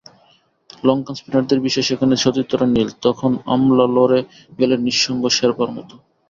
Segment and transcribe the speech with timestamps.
[0.83, 4.19] লঙ্কান স্পিনারদের বিষে যেখানে সতীর্থরা নীল, তখন আমলা লড়ে
[4.59, 5.95] গেলেন নিঃসঙ্গ শেরপার মতো।